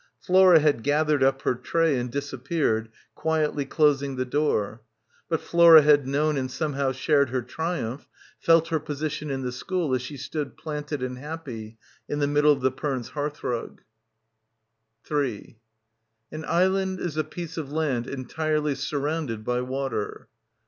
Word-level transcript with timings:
Flora 0.19 0.59
had 0.59 0.81
gathered 0.81 1.21
up 1.21 1.43
her 1.43 1.53
tray 1.53 1.95
and 1.99 2.09
disappeared, 2.11 2.89
quietly 3.13 3.65
closing 3.65 4.15
the 4.15 4.25
door. 4.25 4.81
But 5.29 5.41
Flora 5.41 5.83
had 5.83 6.07
known 6.07 6.37
and 6.37 6.49
somehow 6.49 6.91
shared 6.91 7.29
her 7.29 7.43
triumph, 7.43 8.07
felt 8.39 8.69
her 8.69 8.79
posi 8.79 9.11
tion 9.11 9.29
in 9.29 9.43
the 9.43 9.51
school 9.51 9.93
as 9.93 10.01
she 10.01 10.17
stood 10.17 10.57
planted 10.57 11.03
and 11.03 11.19
happy 11.19 11.77
in 12.09 12.17
the 12.17 12.25
middle 12.25 12.51
of 12.51 12.61
the 12.61 12.71
Pernes' 12.71 13.09
hearthrug.— 13.11 13.81
268— 15.03 15.29
BACKWATER 15.37 15.37
3 15.37 15.57
"An 16.39 16.45
island 16.47 16.99
is 16.99 17.15
a 17.15 17.23
piece 17.23 17.57
of 17.57 17.71
land 17.71 18.07
entirely 18.07 18.73
surrounded 18.73 19.45
by 19.45 19.61
water." 19.61 20.29